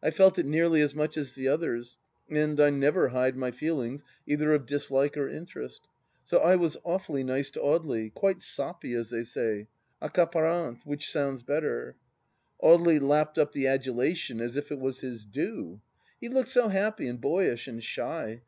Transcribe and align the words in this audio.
I 0.00 0.12
felt 0.12 0.38
it 0.38 0.46
nearly 0.46 0.80
as 0.82 0.94
much 0.94 1.16
as 1.16 1.32
the 1.32 1.48
others, 1.48 1.96
and 2.30 2.60
I 2.60 2.70
never 2.70 3.08
hide 3.08 3.36
my 3.36 3.50
feelings, 3.50 4.04
either 4.24 4.54
of 4.54 4.66
dislike 4.66 5.16
or 5.16 5.28
interest. 5.28 5.88
So 6.22 6.38
I 6.38 6.54
was 6.54 6.76
awfully 6.84 7.24
nice 7.24 7.50
to 7.50 7.58
Audely, 7.58 8.14
quite" 8.14 8.40
soppy" 8.56 8.92
as 8.94 9.10
they 9.10 9.24
say— 9.24 9.66
aecaparante, 10.00 10.78
which 10.84 11.08
soimds 11.08 11.44
better. 11.44 11.96
Audely 12.62 13.00
lapped 13.00 13.36
up 13.36 13.50
the 13.52 13.66
adulation 13.66 14.40
as 14.40 14.54
if 14.54 14.70
it 14.70 14.78
was 14.78 15.00
his 15.00 15.24
due. 15.24 15.80
He 16.20 16.28
looked 16.28 16.50
so 16.50 16.68
happy 16.68 17.08
and 17.08 17.20
boyish 17.20 17.66
and 17.66 17.82
shy. 17.82 18.42